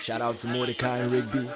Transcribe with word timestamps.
Shout 0.00 0.20
out 0.20 0.38
to 0.38 0.48
Mordecai 0.48 0.98
and 0.98 1.12
Rigby. 1.12 1.50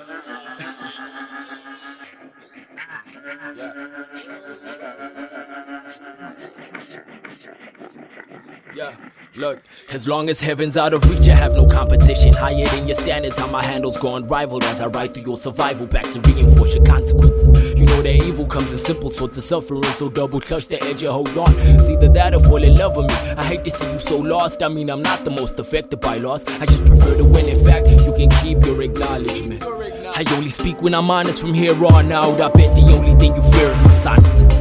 Yeah. 8.75 8.97
Look, 9.35 9.63
as 9.89 10.07
long 10.07 10.29
as 10.29 10.43
heaven's 10.43 10.77
out 10.77 10.93
of 10.93 11.09
reach, 11.09 11.27
I 11.27 11.35
have 11.35 11.55
no 11.55 11.67
competition. 11.67 12.35
Higher 12.35 12.67
than 12.67 12.87
your 12.87 12.95
standards, 12.95 13.39
how 13.39 13.47
my 13.47 13.65
handles 13.65 13.97
go 13.97 14.17
unrivaled 14.17 14.63
as 14.65 14.79
I 14.79 14.89
ride 14.89 15.15
through 15.15 15.23
your 15.23 15.39
survival 15.39 15.87
back 15.87 16.11
to 16.11 16.21
reinforce 16.21 16.75
your 16.75 16.85
consequences. 16.85 17.73
You 17.75 17.87
know 17.87 18.03
that 18.03 18.15
evil 18.15 18.45
comes 18.45 18.73
in 18.73 18.79
simple 18.79 19.09
sorts 19.09 19.39
of 19.39 19.45
suffering, 19.45 19.85
so 19.97 20.11
double 20.11 20.39
clutch 20.39 20.69
the 20.69 20.83
edge 20.83 21.03
and 21.03 21.13
hold 21.13 21.39
on. 21.39 21.55
It's 21.59 21.89
either 21.89 22.09
that 22.11 22.35
or 22.35 22.41
fall 22.41 22.63
in 22.63 22.75
love 22.75 22.99
with 22.99 23.09
me. 23.09 23.15
I 23.15 23.45
hate 23.45 23.65
to 23.65 23.71
see 23.71 23.91
you 23.91 23.99
so 23.99 24.19
lost. 24.19 24.63
I 24.63 24.69
mean, 24.69 24.91
I'm 24.91 25.01
not 25.01 25.25
the 25.25 25.31
most 25.31 25.59
affected 25.59 26.01
by 26.01 26.19
loss. 26.19 26.45
I 26.47 26.67
just 26.67 26.85
prefer 26.85 27.17
to 27.17 27.25
win. 27.25 27.49
In 27.49 27.65
fact, 27.65 27.89
you 27.89 28.13
can 28.13 28.29
keep 28.43 28.63
your 28.67 28.83
acknowledgement. 28.83 29.63
I 29.65 30.25
only 30.37 30.51
speak 30.51 30.83
when 30.83 30.93
I'm 30.93 31.11
honest 31.11 31.41
from 31.41 31.55
here 31.55 31.73
on 31.87 32.13
out. 32.13 32.39
I 32.39 32.49
bet 32.51 32.77
the 32.77 32.83
only 32.93 33.19
thing 33.19 33.35
you 33.35 33.43
fear 33.53 33.71
is 33.71 33.81
my 33.81 33.93
silence. 33.93 34.52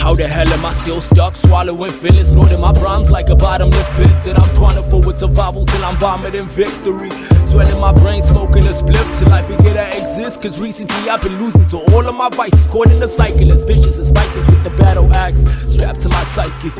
How 0.00 0.14
the 0.14 0.26
hell 0.26 0.48
am 0.48 0.64
I 0.64 0.72
still 0.72 1.02
stuck? 1.02 1.36
Swallowing 1.36 1.92
feelings, 1.92 2.32
loading 2.32 2.60
my 2.60 2.72
problems 2.72 3.10
like 3.10 3.28
a 3.28 3.36
bottomless 3.36 3.86
pit. 3.96 4.08
That 4.24 4.40
I'm 4.40 4.52
trying 4.54 4.76
to 4.76 4.82
forward 4.90 5.18
survival 5.18 5.66
till 5.66 5.84
I'm 5.84 5.96
vomiting 5.98 6.46
victory. 6.46 7.10
Swelling 7.46 7.78
my 7.78 7.92
brain, 7.92 8.24
smoking 8.24 8.64
a 8.64 8.70
spliff 8.70 9.18
till 9.18 9.30
I 9.30 9.42
forget 9.42 9.76
I 9.76 9.90
exist. 9.98 10.40
Cause 10.40 10.58
recently 10.58 11.10
I've 11.10 11.20
been 11.20 11.38
losing, 11.38 11.68
to 11.68 11.78
all 11.92 12.08
of 12.08 12.14
my 12.14 12.30
vices 12.30 12.64
caught 12.66 12.90
in 12.90 12.98
the 12.98 13.08
cycle. 13.08 13.52
As 13.52 13.62
vicious 13.64 13.98
as 13.98 14.08
Vikings 14.08 14.46
with 14.46 14.64
the 14.64 14.70
battle 14.70 15.14
axe 15.14 15.44
strapped 15.70 16.00
to 16.02 16.08
my 16.08 16.24
psyche. 16.24 16.70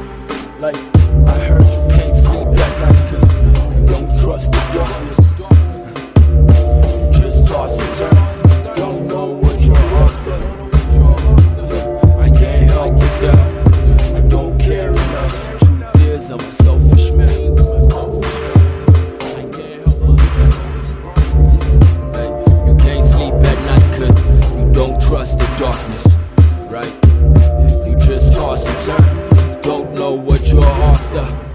Like, 0.58 0.76
I 1.28 1.38
heard 1.44 1.62
you 1.62 1.94
can't 1.94 2.16
sleep 2.16 2.48
at 2.48 2.72
night 2.80 3.10
cause 3.10 3.76
you 3.76 3.84
don't 3.84 4.18
trust 4.18 4.50
the 4.50 4.58
darkness. 4.72 5.09
You're 30.52 30.64
after. 30.64 31.49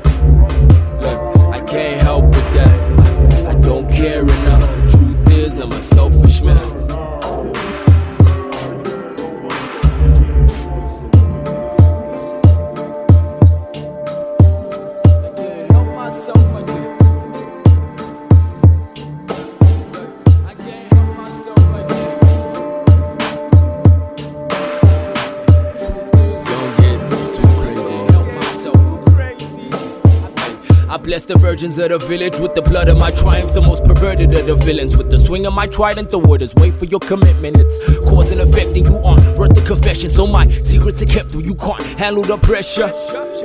I 30.96 30.98
bless 30.98 31.26
the 31.26 31.38
virgins 31.38 31.78
of 31.78 31.90
the 31.90 31.98
village 31.98 32.40
with 32.40 32.56
the 32.56 32.62
blood 32.62 32.88
of 32.88 32.98
my 32.98 33.12
triumph, 33.12 33.54
the 33.54 33.62
most 33.62 33.84
perverted 33.84 34.34
of 34.34 34.48
the 34.48 34.56
villains. 34.56 34.96
With 34.96 35.10
the 35.10 35.20
swing 35.20 35.46
of 35.46 35.52
my 35.52 35.68
trident, 35.68 36.10
the 36.10 36.18
word 36.18 36.42
is 36.42 36.56
wait 36.56 36.80
for 36.80 36.86
your 36.86 37.02
commitment. 37.02 37.58
It's 37.58 38.00
cause 38.10 38.32
and 38.32 38.40
effect, 38.40 38.78
and 38.78 38.88
you 38.88 38.98
aren't 39.00 39.38
worth 39.38 39.54
the 39.54 39.62
confession. 39.64 40.10
So 40.10 40.26
my 40.26 40.48
secrets 40.48 41.02
are 41.02 41.06
kept, 41.06 41.36
you 41.36 41.54
can't 41.56 41.84
handle 42.00 42.24
the 42.24 42.38
pressure. 42.38 42.94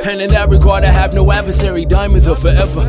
And 0.04 0.22
in 0.22 0.30
that 0.30 0.48
regard, 0.48 0.84
I 0.84 0.92
have 0.92 1.12
no 1.12 1.32
adversary. 1.32 1.84
Diamonds 1.84 2.28
are 2.28 2.36
forever. 2.36 2.88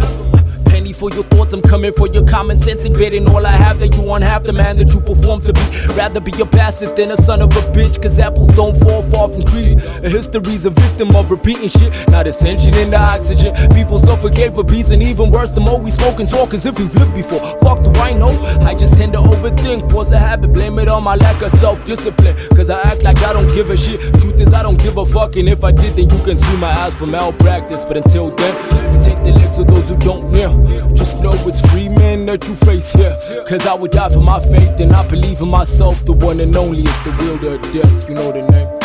Penny 0.66 0.94
for 0.94 1.09
your 1.09 1.24
thoughts, 1.24 1.53
I'm 1.53 1.62
coming 1.62 1.91
for 1.91 2.08
your 2.08 2.25
common 2.25 2.58
sense 2.58 2.85
and 2.85 2.96
betting 2.96 3.28
all 3.28 3.46
I 3.46 3.52
have 3.52 3.80
that 3.80 3.94
you 3.96 4.02
half 4.19 4.44
the 4.44 4.53
man 4.53 4.78
that 4.78 4.94
you 4.94 5.02
perform 5.02 5.41
to 5.41 5.53
be. 5.53 5.62
Rather 5.96 6.19
be 6.19 6.31
a 6.40 6.46
bastard 6.46 6.96
than 6.96 7.12
a 7.12 7.18
son 7.18 7.41
of 7.41 7.52
a 7.58 7.62
bitch, 7.74 8.02
cause 8.02 8.19
apples 8.19 8.56
don't 8.56 8.75
fall 8.78 9.03
far 9.03 9.28
from 9.28 9.44
trees. 9.44 9.74
History's 10.02 10.66
a 10.66 10.69
victim 10.69 11.16
of 11.16 11.30
repeating 11.30 11.68
shit, 11.68 11.91
not 12.09 12.28
ascension 12.28 12.74
in 12.75 12.91
the 12.91 12.97
oxygen. 12.97 13.53
People 13.74 14.00
suffocate 14.22 14.54
for 14.54 14.64
peace, 14.64 14.92
and 14.92 15.02
even 15.02 15.32
worse, 15.32 15.50
the 15.50 15.59
more 15.59 15.80
we 15.80 15.90
smoke 15.90 16.20
and 16.20 16.30
talk 16.30 16.54
as 16.54 16.66
if 16.66 16.78
we've 16.78 16.94
lived 16.96 17.14
before. 17.14 17.40
Fuck, 17.59 17.84
do 17.84 17.92
I 18.00 18.14
know? 18.14 18.30
I 18.62 18.76
just 18.76 18.96
tend 18.96 19.14
to 19.14 19.20
overthink, 19.20 19.90
force 19.90 20.12
a 20.12 20.20
habit, 20.20 20.52
blame 20.54 20.78
it 20.80 20.88
on 20.88 21.04
my 21.04 21.16
lack 21.16 21.42
of 21.42 21.52
self 21.54 21.84
discipline. 21.86 22.36
Cause 22.56 22.70
I 22.70 22.82
act 22.82 23.04
like 23.04 23.18
I 23.20 23.34
don't 23.34 23.48
give 23.56 23.72
a 23.72 23.78
shit. 23.78 24.00
Truth 24.20 24.40
is, 24.40 24.54
I 24.54 24.62
don't 24.62 24.78
give 24.78 24.98
a 24.98 25.06
fuck, 25.06 25.36
and 25.38 25.50
if 25.50 25.64
I 25.64 25.72
did, 25.72 25.96
then 25.96 26.09
you 26.09 26.24
can 26.24 26.38
sue 26.38 26.58
my 26.58 26.70
ass 26.70 26.94
for 26.94 27.08
malpractice. 27.08 27.84
But 27.84 27.98
until 27.98 28.30
then, 28.36 28.94
we 28.94 29.00
take 29.04 29.24
the 29.24 29.32
legs 29.32 29.58
of 29.58 29.68
those 29.68 29.90
who 29.90 29.98
don't 29.98 30.32
kneel. 30.32 30.53
Just 30.94 31.20
know 31.20 31.34
it's 31.48 31.62
free 31.72 31.90
men 31.90 32.28
that 32.28 32.48
you 32.48 32.56
face 32.56 32.92
here. 32.92 33.16
Cause 33.48 33.66
I 33.66 33.74
would 33.74 33.92
die 33.92 34.09
for 34.09 34.22
my 34.22 34.40
faith, 34.40 34.80
and 34.80 34.94
I 34.94 35.08
believe 35.08 35.42
in 35.42 35.50
myself. 35.50 36.06
The 36.06 36.14
one 36.14 36.40
and 36.40 36.56
only 36.56 36.84
is 36.84 37.03
the 37.03 37.12
wielder 37.20 37.56
of 37.56 37.74
death. 37.74 38.08
You 38.08 38.16
know 38.16 38.32
the 38.32 38.44
name. 38.44 38.81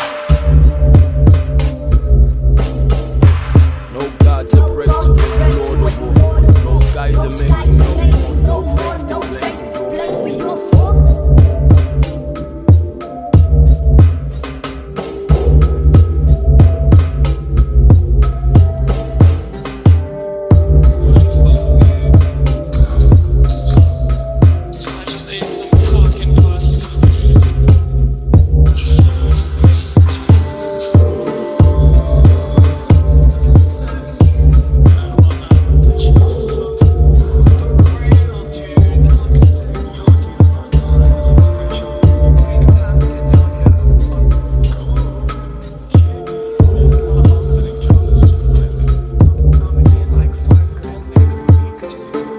Not 51.97 52.36